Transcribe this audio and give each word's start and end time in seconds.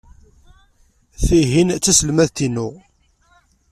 Tihin 1.23 1.69
d 1.71 1.79
taselmadt-inu. 1.83 2.67